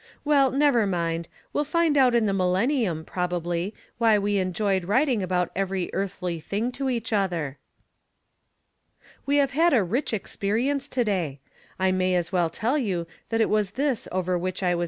Well, 0.25 0.49
never 0.49 0.87
mind, 0.87 1.27
we'll 1.53 1.63
find 1.63 1.95
out 1.95 2.15
in 2.15 2.25
the 2.25 2.33
millennium, 2.33 3.05
probably, 3.05 3.75
why 3.99 4.17
we 4.17 4.39
enjoyed 4.39 4.85
writing 4.85 5.21
about 5.21 5.51
every 5.55 5.91
earthly 5.93 6.39
thing 6.39 6.71
to 6.71 6.89
each 6.89 7.13
other. 7.13 7.59
We 9.27 9.35
have 9.35 9.51
had 9.51 9.75
a 9.75 9.83
rich 9.83 10.11
experience 10.11 10.87
to 10.87 11.03
day. 11.03 11.39
I 11.77 11.91
may 11.91 12.15
as 12.15 12.31
well 12.31 12.49
tell 12.49 12.79
you 12.79 13.05
that 13.29 13.41
it 13.41 13.47
was 13.49 13.73
this 13.73 14.07
over 14.11 14.39
which 14.39 14.39
I 14.39 14.39
was 14.39 14.39
From 14.39 14.41
Different 14.41 14.57
Standpoints. 14.57 14.79